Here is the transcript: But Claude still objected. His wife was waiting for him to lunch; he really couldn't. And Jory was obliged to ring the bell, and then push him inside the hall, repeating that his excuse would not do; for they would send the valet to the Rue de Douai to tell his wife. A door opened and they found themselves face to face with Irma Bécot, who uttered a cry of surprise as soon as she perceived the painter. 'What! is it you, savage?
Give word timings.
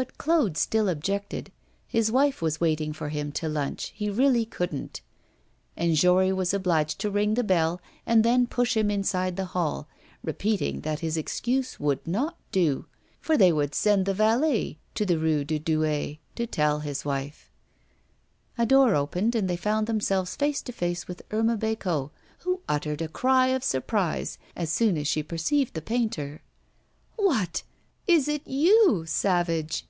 But 0.00 0.16
Claude 0.16 0.56
still 0.56 0.88
objected. 0.88 1.50
His 1.88 2.08
wife 2.12 2.40
was 2.40 2.60
waiting 2.60 2.92
for 2.92 3.08
him 3.08 3.32
to 3.32 3.48
lunch; 3.48 3.90
he 3.96 4.08
really 4.08 4.44
couldn't. 4.44 5.00
And 5.76 5.96
Jory 5.96 6.32
was 6.32 6.54
obliged 6.54 7.00
to 7.00 7.10
ring 7.10 7.34
the 7.34 7.42
bell, 7.42 7.80
and 8.06 8.22
then 8.24 8.46
push 8.46 8.76
him 8.76 8.92
inside 8.92 9.34
the 9.34 9.46
hall, 9.56 9.88
repeating 10.22 10.82
that 10.82 11.00
his 11.00 11.16
excuse 11.16 11.80
would 11.80 12.06
not 12.06 12.36
do; 12.52 12.86
for 13.20 13.36
they 13.36 13.50
would 13.52 13.74
send 13.74 14.06
the 14.06 14.14
valet 14.14 14.78
to 14.94 15.04
the 15.04 15.18
Rue 15.18 15.42
de 15.42 15.58
Douai 15.58 16.18
to 16.36 16.46
tell 16.46 16.78
his 16.78 17.04
wife. 17.04 17.50
A 18.56 18.64
door 18.64 18.94
opened 18.94 19.34
and 19.34 19.50
they 19.50 19.56
found 19.56 19.88
themselves 19.88 20.36
face 20.36 20.62
to 20.62 20.70
face 20.72 21.08
with 21.08 21.22
Irma 21.32 21.58
Bécot, 21.58 22.12
who 22.40 22.60
uttered 22.68 23.02
a 23.02 23.08
cry 23.08 23.48
of 23.48 23.64
surprise 23.64 24.38
as 24.54 24.70
soon 24.70 24.96
as 24.96 25.08
she 25.08 25.24
perceived 25.24 25.74
the 25.74 25.82
painter. 25.82 26.42
'What! 27.16 27.64
is 28.06 28.26
it 28.28 28.46
you, 28.46 29.04
savage? 29.04 29.84